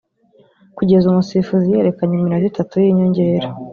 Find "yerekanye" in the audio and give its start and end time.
1.75-2.13